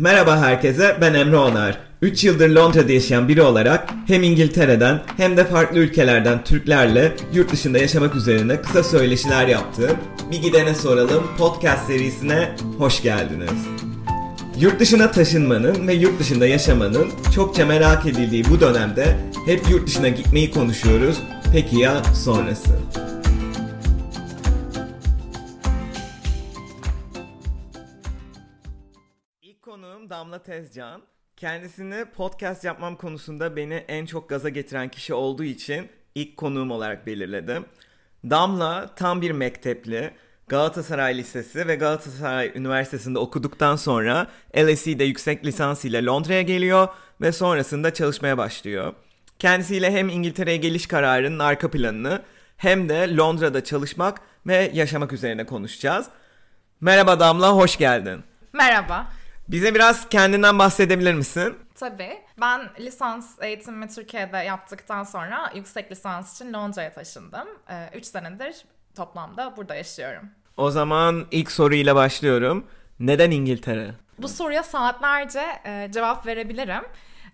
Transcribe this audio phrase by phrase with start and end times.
[0.00, 1.78] Merhaba herkese, ben Emre Onar.
[2.02, 7.78] 3 yıldır Londra'da yaşayan biri olarak hem İngiltere'den hem de farklı ülkelerden Türklerle yurt dışında
[7.78, 9.96] yaşamak üzerine kısa söyleşiler yaptığım
[10.30, 13.66] Bir Gidene Soralım podcast serisine hoş geldiniz.
[14.60, 20.08] Yurt dışına taşınmanın ve yurt dışında yaşamanın çokça merak edildiği bu dönemde hep yurt dışına
[20.08, 21.16] gitmeyi konuşuyoruz.
[21.52, 22.78] Peki ya sonrası?
[30.18, 31.02] Damla Tezcan.
[31.36, 37.06] Kendisini podcast yapmam konusunda beni en çok gaza getiren kişi olduğu için ilk konuğum olarak
[37.06, 37.64] belirledim.
[38.24, 40.10] Damla tam bir mektepli.
[40.48, 44.26] Galatasaray Lisesi ve Galatasaray Üniversitesi'nde okuduktan sonra
[44.56, 46.88] LSE'de yüksek lisans ile Londra'ya geliyor
[47.20, 48.92] ve sonrasında çalışmaya başlıyor.
[49.38, 52.22] Kendisiyle hem İngiltere'ye geliş kararının arka planını
[52.56, 56.06] hem de Londra'da çalışmak ve yaşamak üzerine konuşacağız.
[56.80, 58.22] Merhaba Damla, hoş geldin.
[58.52, 59.17] Merhaba.
[59.48, 61.58] Bize biraz kendinden bahsedebilir misin?
[61.74, 62.18] Tabii.
[62.40, 67.48] Ben lisans eğitimimi Türkiye'de yaptıktan sonra yüksek lisans için Londra'ya taşındım.
[67.94, 68.56] 3 senedir
[68.96, 70.28] toplamda burada yaşıyorum.
[70.56, 72.66] O zaman ilk soruyla başlıyorum.
[73.00, 73.90] Neden İngiltere?
[74.18, 76.84] Bu soruya saatlerce e, cevap verebilirim.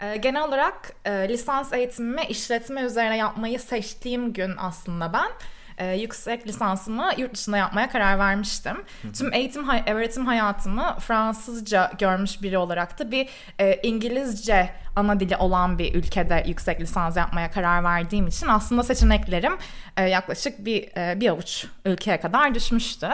[0.01, 5.31] E, genel olarak e, lisans eğitimimi işletme üzerine yapmayı seçtiğim gün aslında ben
[5.79, 8.77] e, yüksek lisansımı yurt dışında yapmaya karar vermiştim.
[9.13, 15.79] Tüm eğitim öğretim hayatımı Fransızca görmüş biri olarak da bir e, İngilizce ana dili olan
[15.79, 19.53] bir ülkede yüksek lisans yapmaya karar verdiğim için aslında seçeneklerim
[19.97, 23.09] e, yaklaşık bir e, bir avuç ülkeye kadar düşmüştü.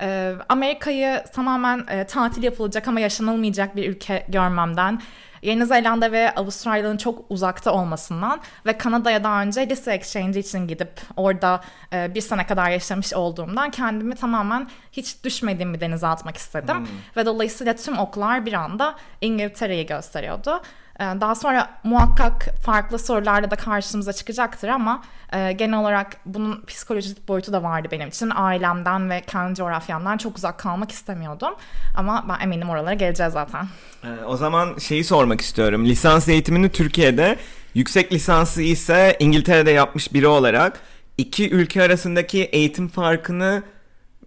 [0.00, 5.00] E, Amerika'yı tamamen e, tatil yapılacak ama yaşanılmayacak bir ülke görmemden
[5.42, 11.00] Yeni Zelanda ve Avustralya'nın çok uzakta olmasından ve Kanada'ya daha önce lise exchange için gidip
[11.16, 11.60] orada
[11.92, 16.76] e, bir sene kadar yaşamış olduğumdan kendimi tamamen hiç düşmediğim bir denize atmak istedim.
[16.76, 16.86] Hmm.
[17.16, 20.62] Ve dolayısıyla tüm oklar bir anda İngiltere'yi gösteriyordu.
[21.00, 27.28] Ee, daha sonra muhakkak farklı sorularla da karşımıza çıkacaktır ama e, genel olarak bunun psikolojik
[27.28, 28.30] boyutu da vardı benim için.
[28.34, 31.54] Ailemden ve kendi coğrafyamdan çok uzak kalmak istemiyordum.
[31.96, 33.66] Ama ben eminim oralara geleceğiz zaten.
[34.04, 35.84] Ee, o zaman şeyi sormak istiyorum.
[35.84, 37.36] Lisans eğitimini Türkiye'de,
[37.74, 40.80] yüksek lisansı ise İngiltere'de yapmış biri olarak
[41.18, 43.62] iki ülke arasındaki eğitim farkını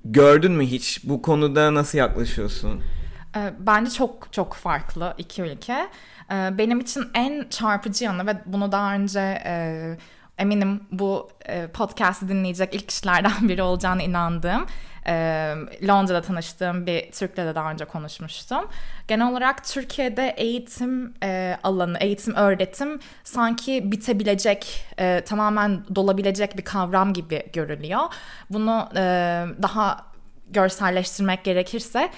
[0.06, 1.02] gördün mü hiç?
[1.04, 2.81] Bu konuda nasıl yaklaşıyorsun?
[3.36, 5.88] Ee, bence çok çok farklı iki ülke.
[6.31, 9.97] Ee, benim için en çarpıcı yanı ve bunu daha önce e,
[10.38, 14.66] eminim bu e, podcast'ı dinleyecek ilk kişilerden biri olacağını inandığım
[15.08, 15.14] e,
[15.88, 18.69] Londra'da tanıştığım bir Türk'le de daha önce konuşmuştum.
[19.08, 24.86] Genel olarak Türkiye'de eğitim e, alanı, eğitim öğretim sanki bitebilecek,
[25.25, 28.02] tamamen dolabilecek bir kavram gibi görülüyor.
[28.50, 28.90] Bunu
[29.62, 30.06] daha
[30.50, 32.12] görselleştirmek gerekirse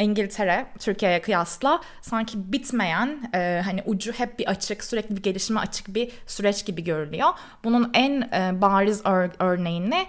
[0.00, 5.94] İngiltere Türkiye'ye kıyasla sanki bitmeyen e, hani ucu hep bir açık sürekli bir gelişime açık
[5.94, 7.28] bir süreç gibi görülüyor.
[7.64, 10.06] Bunun en e, bariz ör- örneğini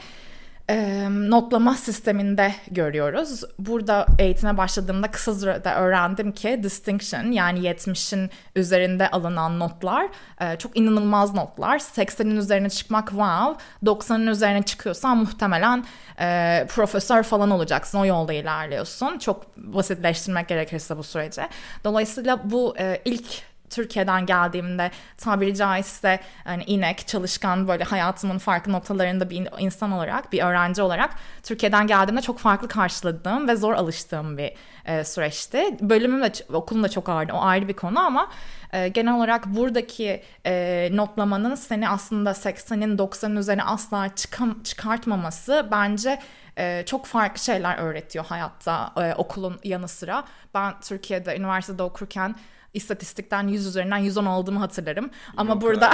[0.70, 3.44] e, notlama sisteminde görüyoruz.
[3.60, 10.10] Burada eğitime başladığımda kısa sürede öğrendim ki distinction yani 70'in üzerinde alınan notlar
[10.42, 11.80] e, çok inanılmaz notlar.
[11.80, 15.86] 80'in üzerine çıkmak wow, 90'ın üzerine çıkıyorsan muhtemelen
[16.20, 18.00] e, profesör falan olacaksın.
[18.00, 19.20] O yolda ilerliyorsun.
[19.20, 21.42] Çok basitleştirmek gerekirse bu süreci.
[21.84, 29.30] Dolayısıyla bu e, ilk Türkiye'den geldiğimde tabiri caizse hani inek, çalışkan böyle hayatımın farklı noktalarında
[29.30, 34.54] bir insan olarak, bir öğrenci olarak Türkiye'den geldiğimde çok farklı karşıladığım ve zor alıştığım bir
[34.86, 35.78] e, süreçti.
[35.82, 37.34] Bölümüm de okulum da çok ağırdı.
[37.34, 38.32] O ayrı bir konu ama
[38.74, 46.20] e, genel olarak buradaki e, notlamanın seni aslında 80'in 90'ın üzerine asla çıkam, çıkartmaması bence
[46.58, 50.24] e, çok farklı şeyler öğretiyor hayatta e, okulun yanı sıra.
[50.54, 52.36] Ben Türkiye'de üniversitede okurken
[52.74, 55.10] istatistikten 100 üzerinden 110 olduğumu hatırlarım.
[55.38, 55.94] Ama Yok burada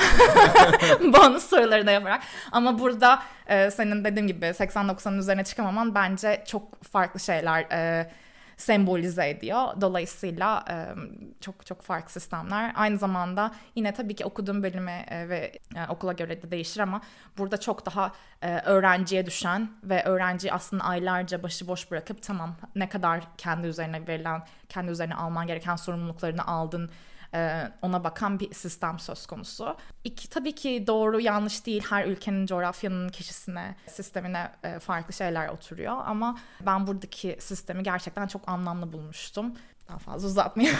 [0.99, 2.21] bonus soruları da yaparak.
[2.51, 7.61] Ama burada e, senin dediğim gibi 80-90'ın üzerine çıkamaman bence çok farklı şeyler.
[7.71, 8.09] E,
[8.57, 9.81] sembolize ediyor.
[9.81, 10.65] Dolayısıyla
[11.41, 12.73] çok çok farklı sistemler.
[12.75, 15.59] Aynı zamanda yine tabii ki okuduğum bölüme ve
[15.89, 17.01] okula göre de değişir ama
[17.37, 18.11] burada çok daha
[18.65, 24.91] öğrenciye düşen ve öğrenci aslında aylarca başıboş bırakıp tamam ne kadar kendi üzerine verilen, kendi
[24.91, 26.89] üzerine alman gereken sorumluluklarını aldın
[27.81, 29.75] ona bakan bir sistem söz konusu.
[30.03, 35.97] İki, tabii ki doğru yanlış değil her ülkenin coğrafyanın kişisine, sistemine e, farklı şeyler oturuyor
[36.05, 39.53] ama ben buradaki sistemi gerçekten çok anlamlı bulmuştum.
[39.89, 40.77] Daha fazla uzatmayayım.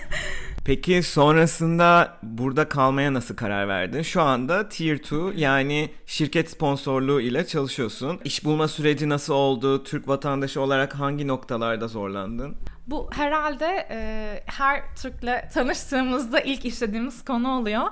[0.64, 4.02] Peki sonrasında burada kalmaya nasıl karar verdin?
[4.02, 8.20] Şu anda Tier 2 yani şirket sponsorluğu ile çalışıyorsun.
[8.24, 9.84] İş bulma süreci nasıl oldu?
[9.84, 12.56] Türk vatandaşı olarak hangi noktalarda zorlandın?
[12.86, 17.82] Bu herhalde e, her Türk'le tanıştığımızda ilk işlediğimiz konu oluyor.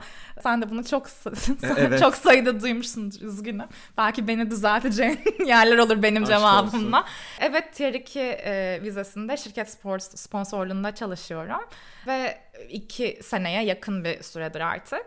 [0.43, 1.07] Sen de bunu çok
[1.77, 2.01] evet.
[2.01, 3.69] çok sayıda duymuşsun üzgünüm.
[3.99, 7.01] Belki beni düzelteceğin yerler olur benim Aşk cevabımla.
[7.01, 7.11] Olsun.
[7.41, 11.61] Evet Tier 2 e, vizesinde şirket spor sponsorluğunda çalışıyorum.
[12.07, 12.39] Ve
[12.69, 15.07] iki seneye yakın bir süredir artık.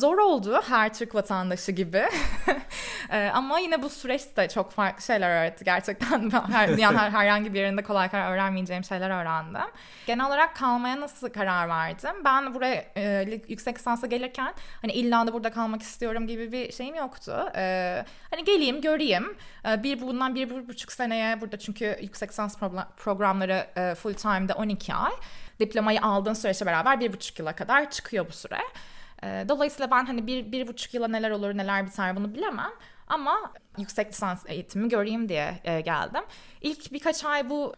[0.00, 2.04] Zor oldu her Türk vatandaşı gibi.
[3.10, 6.30] Ee, ama yine bu süreçte çok farklı şeyler öğretti gerçekten.
[6.52, 9.70] Her, dünyanın her, herhangi bir yerinde kolay kolay öğrenmeyeceğim şeyler öğrendim.
[10.06, 12.24] Genel olarak kalmaya nasıl karar verdim?
[12.24, 16.94] Ben buraya e, yüksek lisansa gelirken hani illa da burada kalmak istiyorum gibi bir şeyim
[16.94, 17.50] yoktu.
[17.56, 19.36] E, hani geleyim, göreyim.
[19.68, 22.56] E, bir bundan bir, bir buçuk seneye burada çünkü yüksek lisans
[22.96, 25.12] programları e, full time'da 12 ay.
[25.60, 28.58] Diplomayı aldığın süreçle beraber bir buçuk yıla kadar çıkıyor bu süre.
[29.24, 32.72] Ee, dolayısıyla ben hani bir, bir buçuk yıla neler olur neler biter bunu bilemem.
[33.08, 36.22] Ama yüksek lisans eğitimi göreyim diye e, geldim.
[36.60, 37.74] İlk birkaç ay bu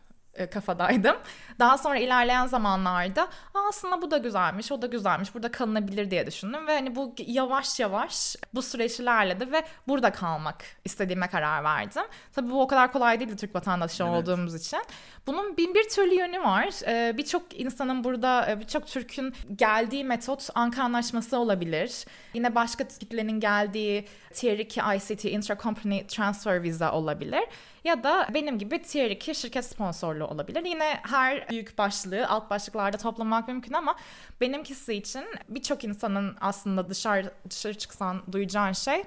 [0.47, 1.17] kafadaydım.
[1.59, 3.29] Daha sonra ilerleyen zamanlarda
[3.69, 7.81] aslında bu da güzelmiş, o da güzelmiş, burada kalınabilir diye düşündüm ve hani bu yavaş
[7.81, 12.03] yavaş bu süreç ilerledi ve burada kalmak istediğime karar verdim.
[12.33, 14.13] Tabii bu o kadar kolay değildi Türk vatandaşı evet.
[14.13, 14.81] olduğumuz için.
[15.27, 16.87] Bunun bin bir türlü yönü var.
[16.87, 22.05] Ee, birçok insanın burada, e, birçok Türk'ün geldiği metot Ankara Anlaşması olabilir.
[22.35, 27.43] Yine başka kitlenin geldiği Tier 2 ICT Intercompany Transfer Visa olabilir.
[27.85, 30.65] Ya da benim gibi Tier 2 şirket sponsorluğu olabilir.
[30.65, 33.97] Yine her büyük başlığı alt başlıklarda toplamak mümkün ama
[34.41, 39.05] benimkisi için birçok insanın aslında dışarı dışarı çıksan duyacağın şey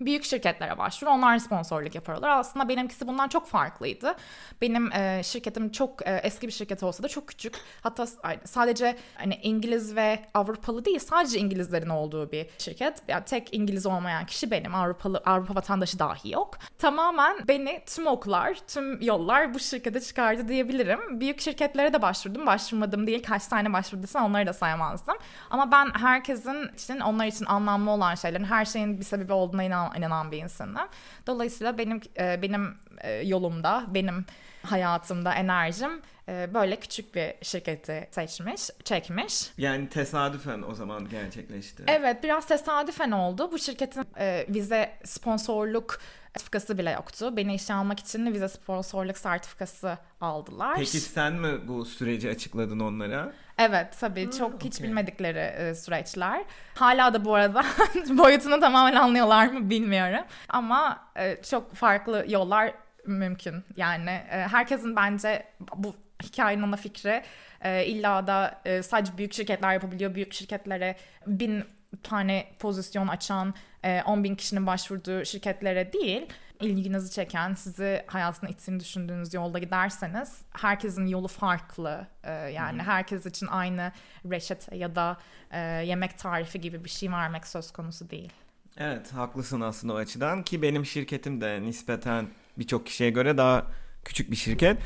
[0.00, 1.06] büyük şirketlere başvur.
[1.06, 2.28] Onlar sponsorluk yaparlar.
[2.28, 4.14] Aslında benimkisi bundan çok farklıydı.
[4.60, 7.54] Benim e, şirketim çok e, eski bir şirket olsa da çok küçük.
[7.82, 8.06] Hatta
[8.44, 13.02] sadece hani İngiliz ve Avrupalı değil, sadece İngilizlerin olduğu bir şirket.
[13.08, 14.74] Yani tek İngiliz olmayan kişi benim.
[14.74, 16.58] Avrupalı Avrupa vatandaşı dahi yok.
[16.78, 21.20] Tamamen beni tüm okullar, tüm yollar bu şirkete çıkardı diyebilirim.
[21.20, 22.46] Büyük şirketlere de başvurdum.
[22.46, 23.22] Başvurmadım değil.
[23.22, 25.14] Kaç tane başvurduysa onları da saymazdım.
[25.50, 29.83] Ama ben herkesin için onlar için anlamlı olan şeylerin her şeyin bir sebebi olduğuna inan
[29.96, 30.88] inan, inanan bir insanım.
[31.26, 34.24] Dolayısıyla benim e, benim e, yolumda, benim
[34.62, 39.50] hayatımda enerjim e, böyle küçük bir şirketi seçmiş, çekmiş.
[39.58, 41.84] Yani tesadüfen o zaman gerçekleşti.
[41.86, 43.52] Evet, biraz tesadüfen oldu.
[43.52, 44.06] Bu şirketin
[44.48, 46.00] vize sponsorluk
[46.34, 47.36] sertifikası bile yoktu.
[47.36, 50.74] Beni işe almak için vize sponsorluk sertifikası aldılar.
[50.76, 53.32] Peki sen mi bu süreci açıkladın onlara?
[53.58, 54.68] Evet tabii çok okay.
[54.68, 56.44] hiç bilmedikleri e, süreçler.
[56.74, 57.64] Hala da bu arada
[58.10, 60.24] boyutunu tamamen anlıyorlar mı bilmiyorum.
[60.48, 62.74] Ama e, çok farklı yollar
[63.06, 63.64] mümkün.
[63.76, 65.46] Yani e, herkesin bence
[65.76, 67.22] bu hikayenin ana fikri
[67.60, 70.14] e, illa da e, sadece büyük şirketler yapabiliyor.
[70.14, 70.96] Büyük şirketlere
[71.26, 71.64] bin
[72.02, 73.54] tane pozisyon açan,
[73.84, 76.26] e, 10 bin kişinin başvurduğu şirketlere değil
[76.60, 82.06] ilginizi çeken, sizi hayatına ittiğini düşündüğünüz yolda giderseniz herkesin yolu farklı.
[82.24, 82.86] Ee, yani hmm.
[82.86, 83.92] herkes için aynı
[84.30, 85.16] reçete ya da
[85.50, 88.32] e, yemek tarifi gibi bir şey vermek söz konusu değil.
[88.76, 92.28] Evet haklısın aslında o açıdan ki benim şirketim de nispeten
[92.58, 93.66] birçok kişiye göre daha
[94.04, 94.78] küçük bir şirket.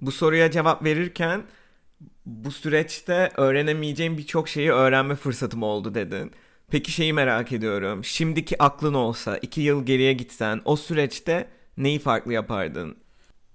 [0.00, 1.42] Bu soruya cevap verirken
[2.26, 6.32] bu süreçte öğrenemeyeceğim birçok şeyi öğrenme fırsatım oldu dedin.
[6.70, 8.04] Peki şeyi merak ediyorum.
[8.04, 12.96] Şimdiki aklın olsa iki yıl geriye gitsen o süreçte neyi farklı yapardın?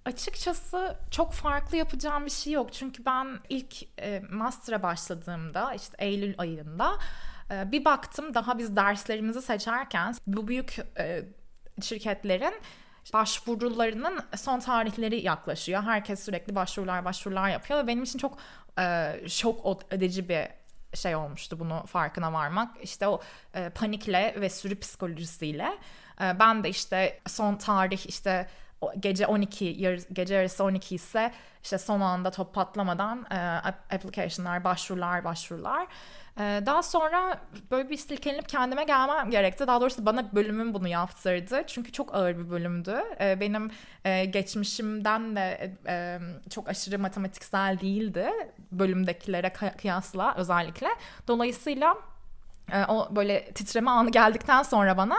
[0.06, 2.74] Açıkçası çok farklı yapacağım bir şey yok.
[2.74, 6.92] Çünkü ben ilk e, master'a başladığımda işte Eylül ayında
[7.52, 11.24] e, bir baktım daha biz derslerimizi seçerken bu büyük e,
[11.82, 12.54] şirketlerin
[13.14, 15.84] başvurularının son tarihleri yaklaşıyor.
[15.84, 18.38] Herkes sürekli başvurular başvurular yapıyor ve benim için çok
[18.80, 20.61] e, şok edici bir
[20.94, 22.78] şey olmuştu bunu farkına varmak.
[22.84, 23.22] İşte o
[23.56, 25.78] e, panikle ve sürü psikolojisiyle
[26.22, 28.48] e, ben de işte son tarih işte
[29.00, 31.32] gece 12 yar, gece yarısı 12 ise
[31.64, 33.36] işte son anda top patlamadan e,
[33.96, 35.88] application'lar, başvurular, başvurular.
[36.40, 37.40] E, daha sonra
[37.72, 39.68] böyle bir silkelenip kendime gelmem gerekti.
[39.68, 41.64] Daha doğrusu bana bölümüm bunu yaptırdı.
[41.68, 43.04] Çünkü çok ağır bir bölümdü.
[43.20, 43.72] E, benim
[44.06, 46.20] e, geçmişimden de e,
[46.50, 48.30] çok aşırı matematiksel değildi.
[48.72, 50.88] Bölümdekilere kıyasla özellikle.
[51.28, 51.98] Dolayısıyla
[52.72, 55.18] e, o böyle titreme anı geldikten sonra bana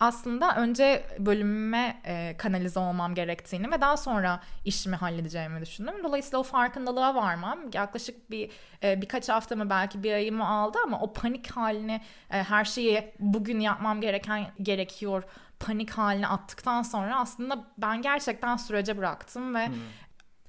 [0.00, 5.94] aslında önce bölümüme e, kanalize olmam gerektiğini ve daha sonra işimi halledeceğimi düşündüm.
[6.04, 8.50] Dolayısıyla o farkındalığa varmam yaklaşık bir
[8.82, 13.60] e, birkaç haftamı belki bir ayımı aldı ama o panik halini e, her şeyi bugün
[13.60, 15.22] yapmam gereken gerekiyor
[15.60, 19.74] panik halini attıktan sonra aslında ben gerçekten sürece bıraktım ve hmm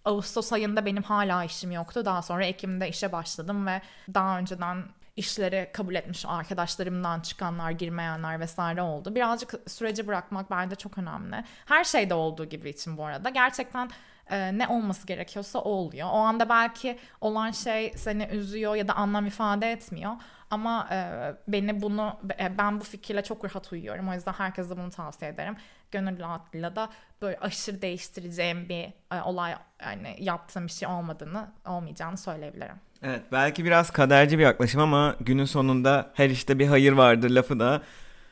[0.06, 2.06] Ağustos ayında benim hala işim yoktu.
[2.06, 3.82] Daha sonra Ekim'de işe başladım ve
[4.14, 4.84] daha önceden
[5.16, 9.16] işleri kabul etmiş arkadaşlarımdan çıkanlar, girmeyenler vesaire oldu.
[9.16, 11.44] Birazcık süreci bırakmak bence çok önemli.
[11.66, 13.30] Her şeyde olduğu gibi için bu arada.
[13.30, 13.90] Gerçekten
[14.30, 16.08] e, ne olması gerekiyorsa oluyor.
[16.08, 20.12] O anda belki olan şey seni üzüyor ya da anlam ifade etmiyor.
[20.50, 21.12] Ama e,
[21.48, 24.10] beni bunu e, ben bu fikirle çok rahat uyuyorum.
[24.10, 25.56] O yüzden herkese bunu tavsiye ederim.
[25.92, 26.90] Gönül rahatlığıyla da
[27.22, 32.91] böyle aşırı değiştireceğim bir e, olay yani yaptığım bir şey olmadığını olmayacağını söyleyebilirim.
[33.04, 37.60] Evet belki biraz kaderci bir yaklaşım ama günün sonunda her işte bir hayır vardır lafı
[37.60, 37.82] da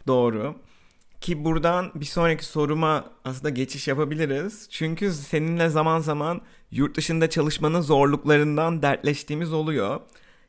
[0.07, 0.55] doğru.
[1.21, 4.67] Ki buradan bir sonraki soruma aslında geçiş yapabiliriz.
[4.69, 9.99] Çünkü seninle zaman zaman yurt dışında çalışmanın zorluklarından dertleştiğimiz oluyor.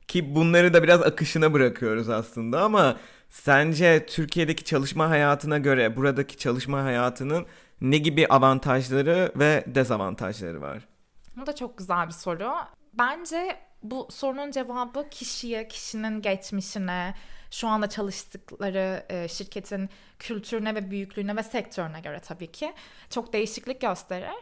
[0.09, 2.97] Ki bunları da biraz akışına bırakıyoruz aslında ama
[3.29, 7.47] sence Türkiye'deki çalışma hayatına göre buradaki çalışma hayatının
[7.81, 10.89] ne gibi avantajları ve dezavantajları var?
[11.37, 12.53] Bu da çok güzel bir soru.
[12.95, 17.15] Bence bu sorunun cevabı kişiye, kişinin geçmişine,
[17.51, 22.73] şu anda çalıştıkları e, şirketin kültürüne ve büyüklüğüne ve sektörüne göre tabii ki
[23.11, 24.35] çok değişiklik gösterir.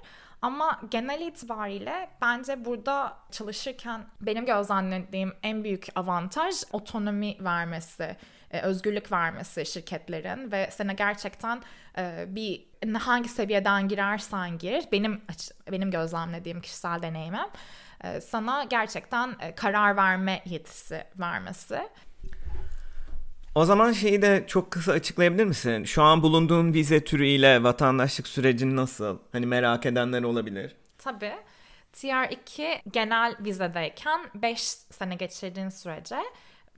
[0.43, 8.17] Ama genel itibariyle bence burada çalışırken benim gözlemlediğim en büyük avantaj otonomi vermesi,
[8.51, 11.63] e, özgürlük vermesi şirketlerin ve sana gerçekten
[11.99, 12.65] e, bir
[12.99, 15.21] hangi seviyeden girersen gir benim
[15.71, 17.49] benim gözlemlediğim kişisel deneyimim
[18.05, 21.81] e, sana gerçekten karar verme yetisi vermesi.
[23.55, 25.85] O zaman şeyi de çok kısa açıklayabilir misin?
[25.85, 29.19] Şu an bulunduğun vize türüyle vatandaşlık sürecin nasıl?
[29.33, 30.77] Hani merak edenler olabilir.
[30.99, 31.35] Tabii.
[31.95, 36.17] TR2 genel vizedeyken 5 sene geçirdiğin sürece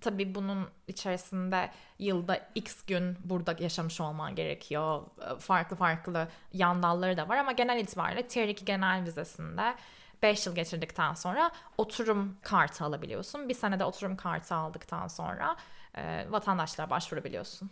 [0.00, 5.02] tabii bunun içerisinde yılda x gün burada yaşamış olman gerekiyor.
[5.38, 9.75] Farklı farklı yan dalları da var ama genel itibariyle Tier 2 genel vizesinde
[10.23, 13.49] 5 yıl geçirdikten sonra oturum kartı alabiliyorsun.
[13.49, 15.57] Bir senede oturum kartı aldıktan sonra
[15.95, 17.71] e, vatandaşlığa başvurabiliyorsun.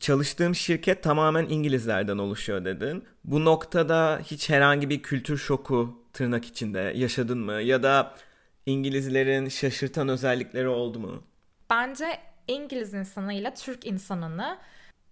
[0.00, 3.04] Çalıştığım şirket tamamen İngilizlerden oluşuyor dedin.
[3.24, 7.52] Bu noktada hiç herhangi bir kültür şoku tırnak içinde yaşadın mı?
[7.52, 8.14] Ya da
[8.68, 11.22] İngilizlerin şaşırtan özellikleri oldu mu?
[11.70, 14.58] Bence İngiliz insanıyla Türk insanını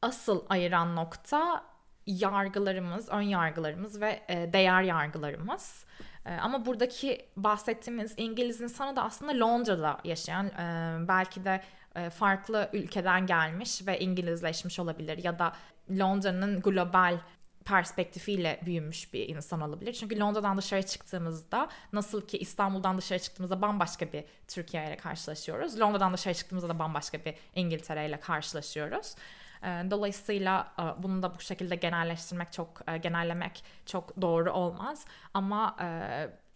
[0.03, 1.65] asıl ayıran nokta
[2.07, 5.85] yargılarımız, ön yargılarımız ve e, değer yargılarımız.
[6.27, 11.63] E, ama buradaki bahsettiğimiz İngiliz insanı da aslında Londra'da yaşayan, e, belki de
[12.11, 15.53] farklı ülkeden gelmiş ve İngilizleşmiş olabilir ya da
[15.91, 17.19] Londra'nın global
[17.67, 19.93] perspektifiyle büyümüş bir insan olabilir.
[19.93, 25.81] Çünkü Londra'dan dışarı çıktığımızda nasıl ki İstanbul'dan dışarı çıktığımızda bambaşka bir Türkiye ile karşılaşıyoruz.
[25.81, 29.15] Londra'dan dışarı çıktığımızda da bambaşka bir İngiltere ile karşılaşıyoruz.
[29.63, 35.07] E, dolayısıyla e, bunu da bu şekilde genelleştirmek çok, genellemek çok doğru olmaz.
[35.35, 35.77] Ama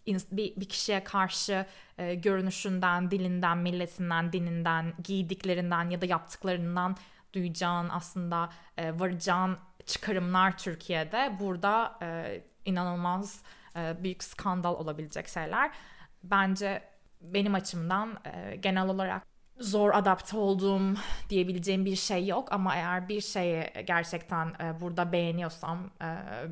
[0.07, 1.67] bir, bir kişiye karşı
[1.99, 6.97] e, görünüşünden, dilinden, milletinden, dininden, giydiklerinden ya da yaptıklarından
[7.33, 13.43] duyacağın aslında e, varacağın çıkarımlar Türkiye'de burada e, inanılmaz
[13.77, 15.71] e, büyük skandal olabilecek şeyler.
[16.23, 16.83] Bence
[17.21, 19.23] benim açımdan e, genel olarak
[19.61, 20.95] zor adapte olduğum
[21.29, 26.09] diyebileceğim bir şey yok ama eğer bir şeyi gerçekten e, burada beğeniyorsam e,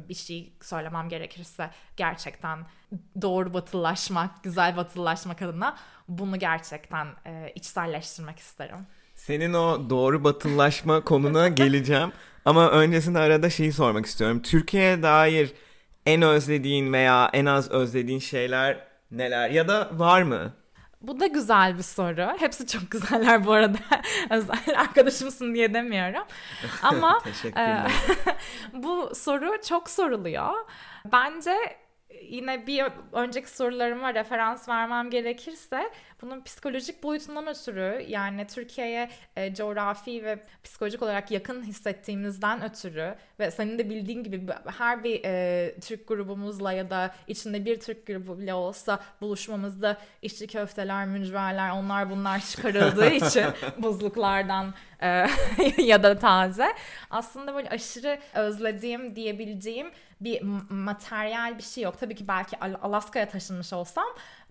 [0.08, 2.58] bir şey söylemem gerekirse gerçekten
[3.22, 5.76] doğru batılılaşmak, güzel batılılaşmak adına
[6.08, 8.86] bunu gerçekten e, içselleştirmek isterim.
[9.14, 12.12] Senin o doğru batılılaşma konuna geleceğim
[12.48, 14.42] ama öncesinde arada şeyi sormak istiyorum.
[14.42, 15.52] Türkiye'ye dair
[16.06, 20.52] en özlediğin veya en az özlediğin şeyler neler ya da var mı?
[21.00, 22.36] Bu da güzel bir soru.
[22.38, 23.78] Hepsi çok güzeller bu arada.
[24.30, 26.22] Özel arkadaşımsın diye demiyorum.
[26.82, 27.22] Ama
[27.56, 27.76] e,
[28.72, 30.54] bu soru çok soruluyor.
[31.12, 31.56] Bence
[32.22, 35.90] yine bir önceki sorularıma referans vermem gerekirse
[36.22, 43.50] bunun psikolojik boyutundan ötürü yani Türkiye'ye e, coğrafi ve psikolojik olarak yakın hissettiğimizden ötürü ve
[43.50, 44.46] senin de bildiğin gibi
[44.78, 50.46] her bir e, Türk grubumuzla ya da içinde bir Türk grubu bile olsa buluşmamızda içli
[50.46, 53.44] köfteler, mücverler onlar bunlar çıkarıldığı için
[53.78, 55.26] buzluklardan e,
[55.82, 56.72] ya da taze.
[57.10, 61.98] Aslında böyle aşırı özlediğim diyebileceğim bir materyal bir şey yok.
[62.00, 64.06] Tabii ki belki Alaska'ya taşınmış olsam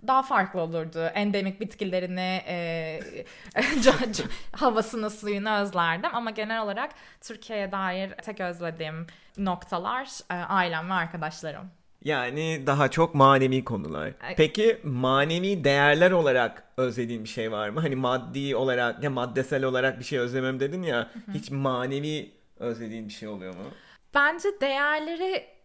[0.07, 1.05] daha farklı olurdu.
[1.05, 2.99] Endemik bitkilerini, e,
[4.51, 6.09] havasını, suyunu özlerdim.
[6.13, 9.07] Ama genel olarak Türkiye'ye dair tek özlediğim
[9.37, 11.71] noktalar e, ailem ve arkadaşlarım.
[12.03, 14.13] Yani daha çok manevi konular.
[14.37, 17.79] Peki manevi değerler olarak özlediğin bir şey var mı?
[17.79, 21.11] Hani maddi olarak ya maddesel olarak bir şey özlemem dedin ya.
[21.33, 23.63] Hiç manevi özlediğin bir şey oluyor mu?
[24.13, 25.56] Bence değerleri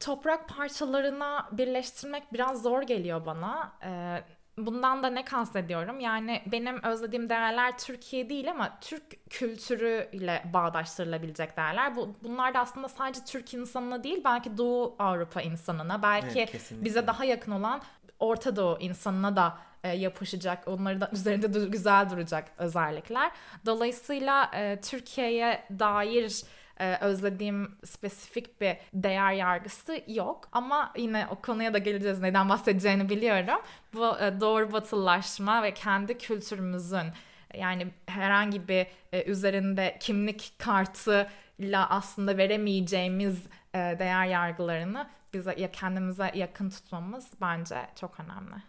[0.00, 3.72] toprak parçalarına birleştirmek biraz zor geliyor bana.
[3.84, 4.22] Ee,
[4.58, 6.00] bundan da ne kastediyorum?
[6.00, 11.96] Yani benim özlediğim değerler Türkiye değil ama Türk kültürüyle bağdaştırılabilecek değerler.
[11.96, 17.06] Bu, bunlar da aslında sadece Türk insanına değil belki Doğu Avrupa insanına belki Evet, bize
[17.06, 17.82] daha yakın olan
[18.18, 23.30] Orta Doğu insanına da e, yapışacak, onları da üzerinde du- güzel duracak özellikler.
[23.66, 26.42] Dolayısıyla e, Türkiye'ye dair
[26.80, 30.48] e, özlediğim spesifik bir değer yargısı yok.
[30.52, 33.60] Ama yine o konuya da geleceğiz neden bahsedeceğini biliyorum.
[33.94, 37.06] Bu e, doğru batılılaşma ve kendi kültürümüzün
[37.54, 46.30] yani herhangi bir e, üzerinde kimlik kartıyla aslında veremeyeceğimiz e, değer yargılarını bize ya kendimize
[46.34, 48.62] yakın tutmamız bence çok önemli.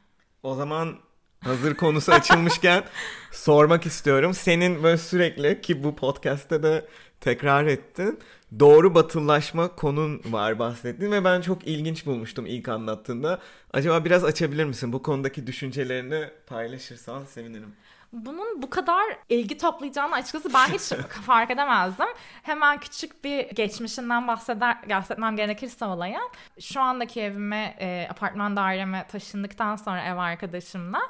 [0.44, 0.98] O zaman
[1.44, 2.84] hazır konusu açılmışken
[3.32, 4.34] sormak istiyorum.
[4.34, 6.86] Senin böyle sürekli ki bu podcast'te de
[7.22, 8.20] tekrar ettin.
[8.60, 13.40] Doğru batılılaşma konun var bahsettin ve ben çok ilginç bulmuştum ilk anlattığında.
[13.74, 14.94] Acaba biraz açabilir misin?
[14.94, 17.76] Bu konudaki düşüncelerini paylaşırsan sevinirim.
[18.14, 20.82] Bunun bu kadar ilgi toplayacağını açıkçası ben hiç
[21.26, 22.08] fark edemezdim.
[22.44, 26.30] Hemen küçük bir geçmişinden bahseder, bahsetmem gerekirse olayın.
[26.60, 31.02] Şu andaki evime, e, apartman daireme taşındıktan sonra ev arkadaşımla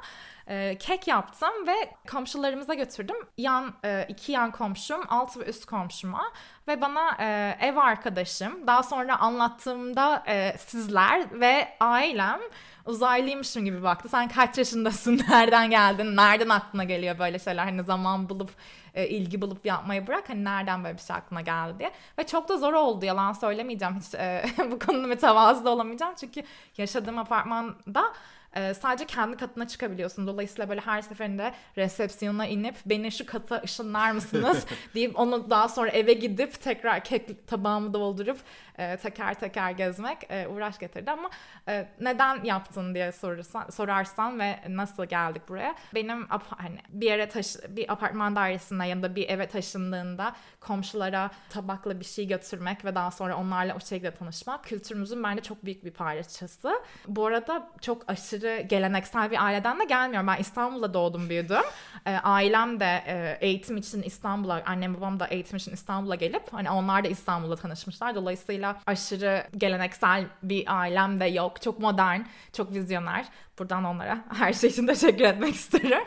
[0.46, 1.74] e, kek yaptım ve
[2.10, 3.16] komşularımıza götürdüm.
[3.38, 6.32] Yan e, iki yan komşum, alt ve üst komşuma
[6.68, 12.40] ve bana e, ev arkadaşım, daha sonra anlattığımda e, sizler ve ailem
[12.86, 14.08] uzaylıymışım gibi baktı.
[14.08, 18.50] Sen kaç yaşındasın, nereden geldin, nereden aklına geliyor böyle şeyler hani zaman bulup
[18.94, 21.92] e, ilgi bulup yapmayı bırak hani nereden böyle bir şey aklına geldi diye.
[22.18, 26.42] Ve çok da zor oldu yalan söylemeyeceğim hiç e, bu konuda mütevazı da olamayacağım çünkü
[26.76, 28.12] yaşadığım apartmanda
[28.56, 30.26] e, sadece kendi katına çıkabiliyorsun.
[30.26, 35.90] Dolayısıyla böyle her seferinde resepsiyona inip beni şu kata ışınlar mısınız deyip onu daha sonra
[35.90, 38.38] eve gidip tekrar kek tabağımı doldurup
[38.78, 41.30] e, teker teker gezmek e, uğraş getirdi ama
[41.68, 45.74] e, neden yaptın diye sorarsan, sorarsan ve nasıl geldik buraya?
[45.94, 46.26] Benim
[46.56, 52.04] hani bir yere taş bir apartman dairesine ya da bir eve taşındığında komşulara tabakla bir
[52.04, 56.82] şey götürmek ve daha sonra onlarla o şekilde tanışmak kültürümüzün bence çok büyük bir parçası.
[57.06, 60.26] Bu arada çok aşırı geleneksel bir aileden de gelmiyorum.
[60.26, 61.62] Ben İstanbul'da doğdum büyüdüm.
[62.06, 66.70] E, ailem de e, eğitim için İstanbul'a, annem babam da eğitim için İstanbul'a gelip hani
[66.70, 68.14] onlar da İstanbul'da tanışmışlar.
[68.14, 71.62] Dolayısıyla aşırı geleneksel bir ailem de yok.
[71.62, 72.20] Çok modern,
[72.52, 73.26] çok vizyoner.
[73.60, 76.04] Buradan onlara her şey için teşekkür etmek isterim.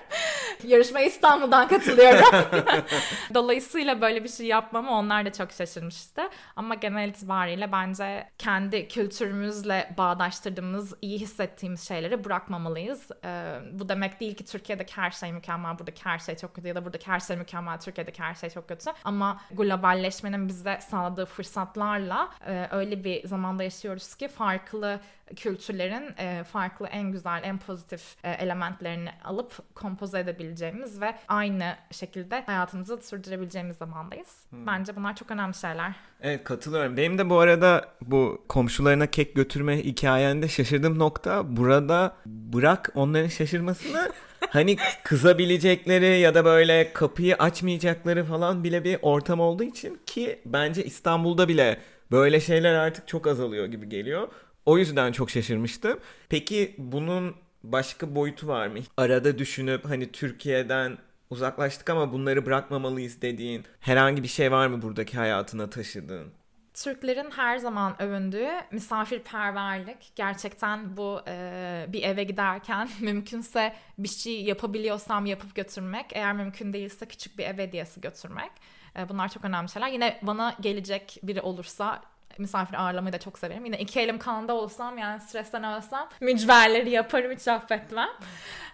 [0.63, 2.25] Yarışmaya İstanbul'dan katılıyorum.
[3.33, 6.21] Dolayısıyla böyle bir şey yapmamı onlar da çok şaşırmıştı.
[6.55, 13.11] Ama genel itibariyle bence kendi kültürümüzle bağdaştırdığımız, iyi hissettiğimiz şeyleri bırakmamalıyız.
[13.25, 16.75] Ee, bu demek değil ki Türkiye'deki her şey mükemmel, buradaki her şey çok kötü ya
[16.75, 18.91] da buradaki her şey mükemmel, Türkiye'deki her şey çok kötü.
[19.03, 24.99] Ama globalleşmenin bize sağladığı fırsatlarla e, öyle bir zamanda yaşıyoruz ki farklı
[25.35, 32.41] kültürlerin e, farklı en güzel, en pozitif e, elementlerini alıp kompoze edebileceğimiz ve aynı şekilde
[32.41, 34.45] hayatımızı sürdürebileceğimiz zamandayız.
[34.49, 34.67] Hmm.
[34.67, 35.95] Bence bunlar çok önemli şeyler.
[36.21, 36.97] Evet katılıyorum.
[36.97, 44.11] Benim de bu arada bu komşularına kek götürme hikayende şaşırdığım nokta burada bırak onların şaşırmasını
[44.49, 50.83] hani kızabilecekleri ya da böyle kapıyı açmayacakları falan bile bir ortam olduğu için ki bence
[50.83, 51.77] İstanbul'da bile
[52.11, 54.27] böyle şeyler artık çok azalıyor gibi geliyor.
[54.65, 55.99] O yüzden çok şaşırmıştım.
[56.29, 58.79] Peki bunun başka boyutu var mı?
[58.97, 60.97] Arada düşünüp hani Türkiye'den
[61.29, 66.27] uzaklaştık ama bunları bırakmamalıyız dediğin herhangi bir şey var mı buradaki hayatına taşıdığın?
[66.73, 70.11] Türklerin her zaman övündüğü misafirperverlik.
[70.15, 76.05] Gerçekten bu e, bir eve giderken mümkünse bir şey yapabiliyorsam yapıp götürmek.
[76.13, 78.51] Eğer mümkün değilse küçük bir ev hediyesi götürmek.
[78.97, 79.87] E, bunlar çok önemli şeyler.
[79.87, 82.01] Yine bana gelecek biri olursa
[82.37, 83.65] misafir ağırlamayı da çok severim.
[83.65, 88.09] Yine iki elim kanda olsam yani stresten ölsem mücverleri yaparım hiç affetmem.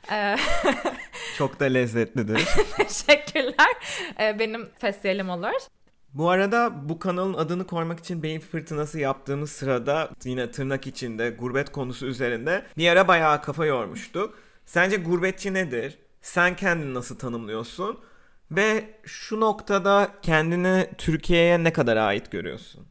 [1.38, 2.48] çok da lezzetlidir.
[2.78, 3.74] Teşekkürler.
[4.20, 5.62] Benim festivalim olur.
[6.14, 11.72] Bu arada bu kanalın adını koymak için beyin fırtınası yaptığımız sırada yine tırnak içinde gurbet
[11.72, 14.40] konusu üzerinde bir ara bayağı kafa yormuştuk.
[14.66, 15.98] Sence gurbetçi nedir?
[16.22, 18.00] Sen kendini nasıl tanımlıyorsun?
[18.52, 22.88] Ve şu noktada kendini Türkiye'ye ne kadar ait görüyorsun?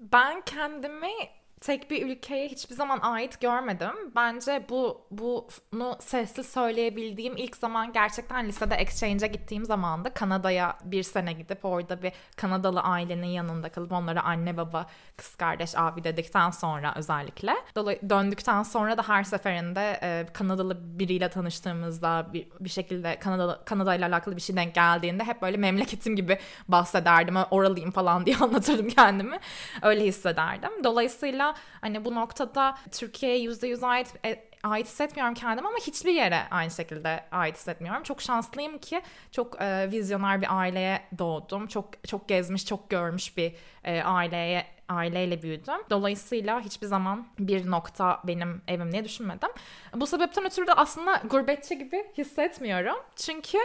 [0.00, 1.12] Ben kendimi
[1.60, 4.12] tek bir ülkeye hiçbir zaman ait görmedim.
[4.16, 10.14] Bence bu bunu sessiz söyleyebildiğim ilk zaman gerçekten lisede exchange'e gittiğim zamandı.
[10.14, 15.76] Kanada'ya bir sene gidip orada bir Kanadalı ailenin yanında kalıp onlara anne baba kız kardeş
[15.76, 17.54] abi dedikten sonra özellikle.
[17.76, 23.94] Dolayı döndükten sonra da her seferinde e, Kanadalı biriyle tanıştığımızda bir, bir şekilde Kanada Kanada
[23.94, 27.36] ile alakalı bir şey denk geldiğinde hep böyle memleketim gibi bahsederdim.
[27.50, 29.38] Oralıyım falan diye anlatırdım kendimi.
[29.82, 30.70] Öyle hissederdim.
[30.84, 31.49] Dolayısıyla
[31.80, 37.24] Hani bu noktada Türkiye'ye %100 ait e, ait hissetmiyorum kendimi ama hiçbir yere aynı şekilde
[37.30, 38.02] ait hissetmiyorum.
[38.02, 41.66] Çok şanslıyım ki çok e, vizyoner bir aileye doğdum.
[41.66, 45.80] Çok çok gezmiş, çok görmüş bir e, aileye aileyle büyüdüm.
[45.90, 49.48] Dolayısıyla hiçbir zaman bir nokta benim evim diye düşünmedim.
[49.94, 52.96] Bu sebepten ötürü de aslında gurbetçi gibi hissetmiyorum.
[53.16, 53.58] Çünkü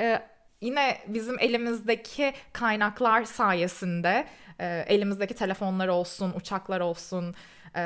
[0.00, 0.22] e,
[0.60, 4.26] yine bizim elimizdeki kaynaklar sayesinde
[4.58, 7.34] e, elimizdeki telefonlar olsun, uçaklar olsun,
[7.74, 7.82] e,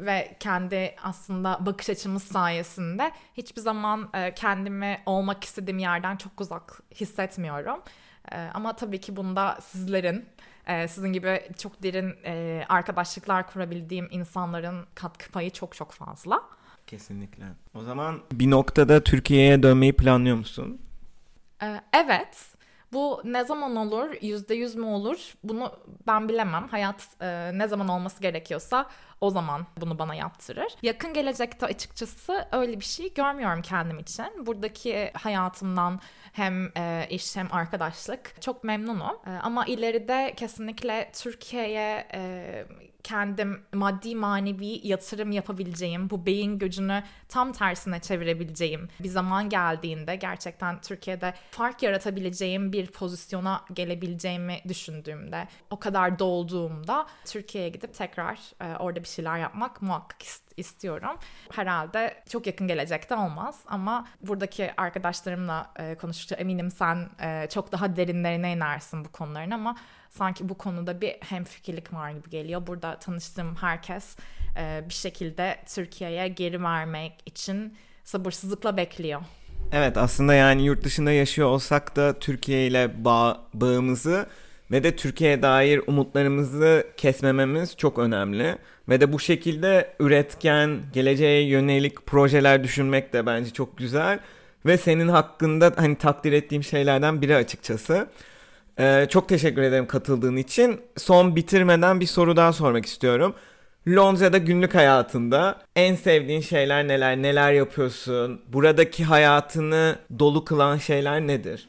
[0.00, 6.82] ve kendi aslında bakış açımız sayesinde hiçbir zaman e, kendimi olmak istediğim yerden çok uzak
[6.94, 7.80] hissetmiyorum.
[8.32, 10.24] E, ama tabii ki bunda sizlerin,
[10.66, 16.42] e, sizin gibi çok derin e, arkadaşlıklar kurabildiğim insanların katkı payı çok çok fazla.
[16.86, 17.44] Kesinlikle.
[17.74, 20.80] O zaman bir noktada Türkiye'ye dönmeyi planlıyor musun?
[21.62, 22.58] E, evet.
[22.92, 25.72] Bu ne zaman olur, yüzde yüz mü olur bunu
[26.06, 26.68] ben bilemem.
[26.68, 28.86] Hayat e, ne zaman olması gerekiyorsa
[29.20, 30.76] o zaman bunu bana yaptırır.
[30.82, 34.46] Yakın gelecekte açıkçası öyle bir şey görmüyorum kendim için.
[34.46, 36.00] Buradaki hayatımdan
[36.32, 39.18] hem e, iş hem arkadaşlık çok memnunum.
[39.26, 42.64] E, ama ileride kesinlikle Türkiye'ye e,
[43.08, 50.80] kendim maddi manevi yatırım yapabileceğim, bu beyin gücünü tam tersine çevirebileceğim bir zaman geldiğinde gerçekten
[50.80, 59.00] Türkiye'de fark yaratabileceğim bir pozisyona gelebileceğimi düşündüğümde, o kadar dolduğumda Türkiye'ye gidip tekrar e, orada
[59.00, 60.22] bir şeyler yapmak muhakkak
[60.56, 61.18] istiyorum.
[61.52, 67.96] Herhalde çok yakın gelecekte olmaz ama buradaki arkadaşlarımla e, konuştukça eminim sen e, çok daha
[67.96, 69.76] derinlerine inersin bu konuların ama
[70.10, 72.66] sanki bu konuda bir hemfikirlik var gibi geliyor.
[72.66, 74.16] Burada tanıştığım herkes
[74.56, 79.20] e, bir şekilde Türkiye'ye geri vermek için sabırsızlıkla bekliyor.
[79.72, 84.26] Evet aslında yani yurt dışında yaşıyor olsak da Türkiye ile bağ, bağımızı
[84.70, 88.58] ve de Türkiye'ye dair umutlarımızı kesmememiz çok önemli.
[88.88, 94.20] Ve de bu şekilde üretken, geleceğe yönelik projeler düşünmek de bence çok güzel.
[94.66, 98.08] Ve senin hakkında hani takdir ettiğim şeylerden biri açıkçası.
[98.78, 100.80] Ee, çok teşekkür ederim katıldığın için.
[100.96, 103.34] Son bitirmeden bir soru daha sormak istiyorum.
[103.88, 107.16] Londra'da günlük hayatında en sevdiğin şeyler neler?
[107.16, 108.42] Neler yapıyorsun?
[108.48, 111.68] Buradaki hayatını dolu kılan şeyler nedir?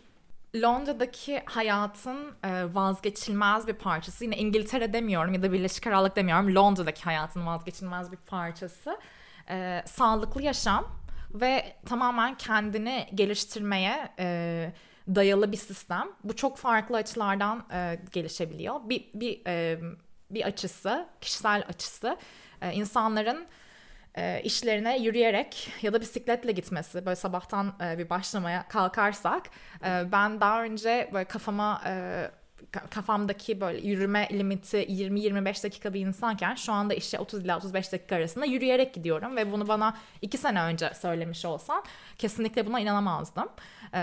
[0.56, 4.24] Londra'daki hayatın e, vazgeçilmez bir parçası.
[4.24, 6.56] Yine İngiltere demiyorum ya da Birleşik Krallık demiyorum.
[6.56, 8.98] Londra'daki hayatın vazgeçilmez bir parçası.
[9.50, 10.88] E, sağlıklı yaşam
[11.34, 14.72] ve tamamen kendini geliştirmeye e,
[15.16, 16.08] dayalı bir sistem.
[16.24, 18.90] Bu çok farklı açılardan e, gelişebiliyor.
[18.90, 19.80] Bir bir e,
[20.32, 22.18] bir açısı, kişisel açısı
[22.62, 23.48] e, insanların
[24.18, 29.50] e, işlerine yürüyerek ya da bisikletle gitmesi böyle sabahtan e, bir başlamaya kalkarsak
[29.86, 32.32] e, ben daha önce böyle kafama e,
[32.90, 38.16] kafamdaki böyle yürüme limiti 20-25 dakika bir insanken şu anda işe 30 ila 35 dakika
[38.16, 41.84] arasında yürüyerek gidiyorum ve bunu bana 2 sene önce söylemiş olsan
[42.18, 43.50] kesinlikle buna inanamazdım.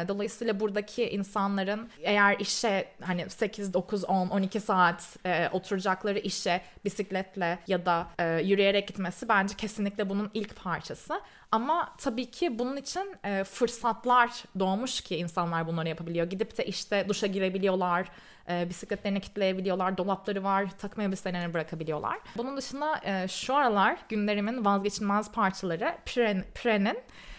[0.09, 7.59] Dolayısıyla buradaki insanların eğer işe hani 8, 9, 10, 12 saat e, oturacakları işe bisikletle
[7.67, 11.21] ya da e, yürüyerek gitmesi bence kesinlikle bunun ilk parçası.
[11.53, 16.27] Ama tabii ki bunun için e, fırsatlar doğmuş ki insanlar bunları yapabiliyor.
[16.27, 18.09] Gidip de işte duşa girebiliyorlar,
[18.49, 22.19] e, bisikletlerini kitleyebiliyorlar, dolapları var, takım elbiselerini bırakabiliyorlar.
[22.37, 26.99] Bunun dışında e, şu aralar günlerimin vazgeçilmez parçaları Pren, Pren'in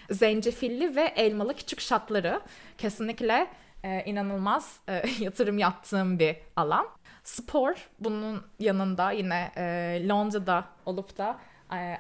[0.10, 2.41] zencefilli ve elmalı küçük şatları.
[2.78, 3.48] Kesinlikle
[3.84, 6.88] e, inanılmaz e, yatırım yaptığım bir alan.
[7.24, 11.38] Spor bunun yanında yine e, Londra'da olup da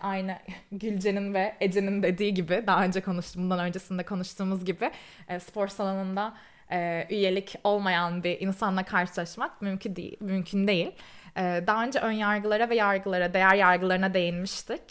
[0.01, 0.37] aynı
[0.71, 4.91] Gülce'nin ve Ece'nin dediği gibi daha önce konuştum, bundan öncesinde konuştuğumuz gibi
[5.27, 6.33] e, spor salonunda
[6.71, 10.17] e, üyelik olmayan bir insanla karşılaşmak mümkün değil.
[10.19, 10.91] Mümkün değil.
[11.37, 14.81] E, daha önce ön yargılara ve yargılara, değer yargılarına değinmiştik.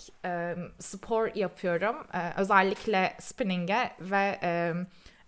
[0.78, 1.96] Spor yapıyorum.
[2.36, 4.38] Özellikle spinning'e ve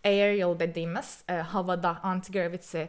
[0.05, 2.89] aerial dediğimiz havada anti-gravity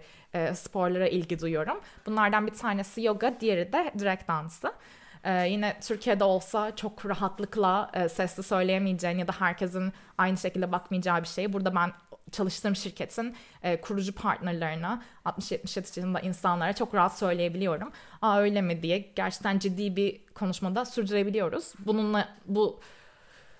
[0.54, 1.80] sporlara ilgi duyuyorum.
[2.06, 4.74] Bunlardan bir tanesi yoga, diğeri de direkt dansı.
[5.23, 11.21] Ee, yine Türkiye'de olsa çok rahatlıkla e, sesli söyleyemeyeceğin ya da herkesin aynı şekilde bakmayacağı
[11.21, 11.53] bir şey.
[11.53, 11.91] Burada ben
[12.32, 17.91] çalıştığım şirketin e, kurucu partnerlerine 60-70 yaşında insanlara çok rahat söyleyebiliyorum.
[18.21, 21.73] Aa öyle mi diye gerçekten ciddi bir konuşmada sürdürebiliyoruz.
[21.79, 22.79] Bununla bu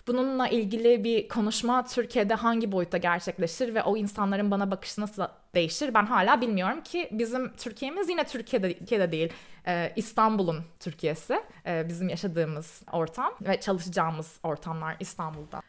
[0.08, 5.24] Bununla ilgili bir konuşma Türkiye'de hangi boyutta gerçekleşir ve o insanların bana bakışı nasıl
[5.56, 9.34] değişir ben hala bilmiyorum ki bizim Türkiye'miz yine Türkiye'de, Türkiye'de değil
[9.68, 15.62] ee, İstanbul'un Türkiye'si ee, bizim yaşadığımız ortam ve çalışacağımız ortamlar İstanbul'da.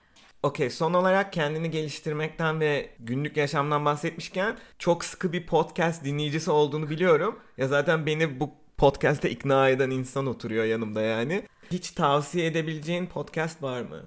[0.42, 6.90] Okey son olarak kendini geliştirmekten ve günlük yaşamdan bahsetmişken çok sıkı bir podcast dinleyicisi olduğunu
[6.90, 7.40] biliyorum.
[7.56, 11.42] Ya zaten beni bu podcast'e ikna eden insan oturuyor yanımda yani.
[11.70, 14.02] Hiç tavsiye edebileceğin podcast var mı?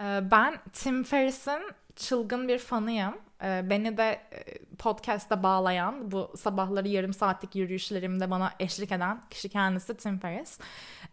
[0.00, 1.62] Ee, ben Tim Ferriss'in
[1.96, 3.14] çılgın bir fanıyım.
[3.44, 9.48] Ee, beni de e, podcast'a bağlayan, bu sabahları yarım saatlik yürüyüşlerimde bana eşlik eden kişi
[9.48, 10.60] kendisi Tim Ferriss.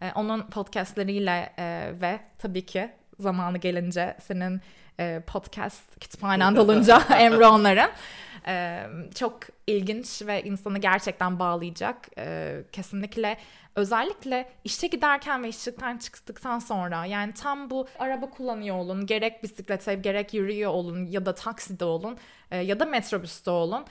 [0.00, 4.60] Ee, onun podcastleriyle e, ve tabii ki zamanı gelince senin
[5.00, 7.90] e, podcast kütüphanen dolunca Emre onların.
[9.14, 12.08] çok ilginç ve insanı gerçekten bağlayacak.
[12.72, 13.36] kesinlikle
[13.76, 19.94] özellikle işe giderken ve işten çıktıktan sonra yani tam bu araba kullanıyor olun gerek bisiklete
[19.94, 22.18] gerek yürüyor olun ya da takside olun
[22.50, 23.84] ya da metrobüste olun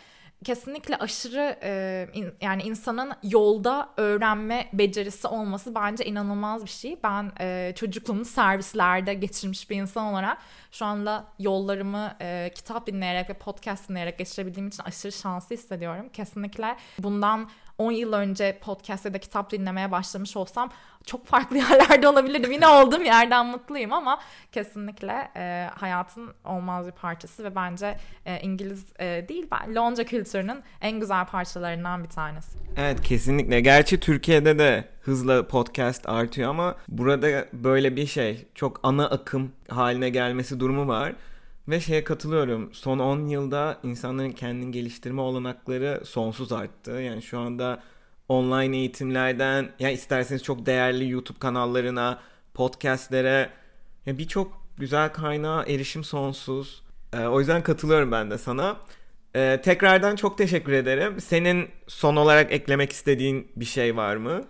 [0.45, 6.99] kesinlikle aşırı e, in, yani insanın yolda öğrenme becerisi olması bence inanılmaz bir şey.
[7.03, 10.37] Ben e, çocukluğumu servislerde geçirmiş bir insan olarak
[10.71, 16.09] şu anda yollarımı e, kitap dinleyerek ve podcast dinleyerek geçirebildiğim için aşırı şanslı hissediyorum.
[16.09, 17.49] Kesinlikle bundan
[17.81, 20.71] 10 yıl önce podcast ya da kitap dinlemeye başlamış olsam
[21.05, 22.51] çok farklı yerlerde olabilirdim.
[22.51, 24.19] Yine olduğum yerden mutluyum ama
[24.51, 30.61] kesinlikle e, hayatın olmaz bir parçası ve bence e, İngiliz e, değil ben Londra kültürünün
[30.81, 32.57] en güzel parçalarından bir tanesi.
[32.77, 33.61] Evet kesinlikle.
[33.61, 40.09] Gerçi Türkiye'de de hızla podcast artıyor ama burada böyle bir şey çok ana akım haline
[40.09, 41.13] gelmesi durumu var.
[41.67, 42.73] Ve şeye katılıyorum.
[42.73, 46.91] Son 10 yılda insanların kendini geliştirme olanakları sonsuz arttı.
[46.91, 47.83] Yani şu anda
[48.29, 52.19] online eğitimlerden ya isterseniz çok değerli YouTube kanallarına,
[52.53, 53.49] podcastlere
[54.05, 56.83] ya birçok güzel kaynağa erişim sonsuz.
[57.13, 58.77] Ee, o yüzden katılıyorum ben de sana.
[59.35, 61.21] Ee, tekrardan çok teşekkür ederim.
[61.21, 64.43] Senin son olarak eklemek istediğin bir şey var mı?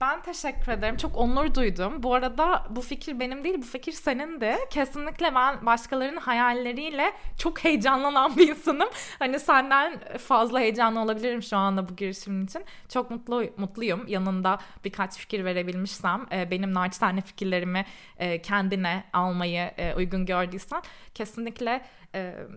[0.00, 0.96] Ben teşekkür ederim.
[0.96, 2.02] Çok onur duydum.
[2.02, 4.58] Bu arada bu fikir benim değil, bu fikir senin de.
[4.70, 8.88] Kesinlikle ben başkalarının hayalleriyle çok heyecanlanan bir insanım.
[9.18, 12.64] Hani senden fazla heyecanlı olabilirim şu anda bu girişimin için.
[12.88, 14.04] Çok mutlu mutluyum.
[14.06, 17.84] Yanında birkaç fikir verebilmişsem, e, benim naçizane fikirlerimi
[18.18, 20.82] e, kendine almayı e, uygun gördüysen
[21.14, 21.84] kesinlikle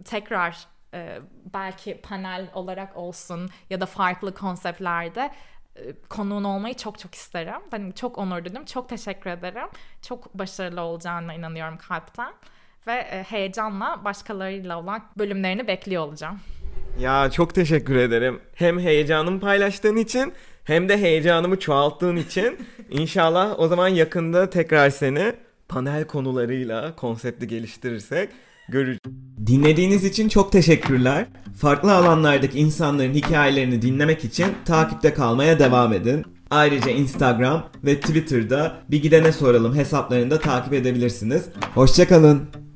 [0.05, 0.67] tekrar
[1.53, 5.31] belki panel olarak olsun ya da farklı konseptlerde
[6.09, 7.61] konuğun olmayı çok çok isterim.
[7.71, 8.65] Ben çok onur duydum.
[8.65, 9.67] Çok teşekkür ederim.
[10.01, 12.33] Çok başarılı olacağına inanıyorum kalpten.
[12.87, 16.39] Ve e, heyecanla başkalarıyla olan bölümlerini bekliyor olacağım.
[16.99, 18.41] Ya çok teşekkür ederim.
[18.55, 22.67] Hem heyecanımı paylaştığın için hem de heyecanımı çoğalttığın için.
[22.89, 25.33] İnşallah o zaman yakında tekrar seni
[25.67, 28.29] panel konularıyla konsepti geliştirirsek
[28.71, 28.99] göreceğiz.
[29.47, 31.27] Dinlediğiniz için çok teşekkürler.
[31.57, 36.25] Farklı alanlardaki insanların hikayelerini dinlemek için takipte kalmaya devam edin.
[36.49, 41.45] Ayrıca Instagram ve Twitter'da bir gidene soralım hesaplarını da takip edebilirsiniz.
[41.73, 42.68] Hoşçakalın.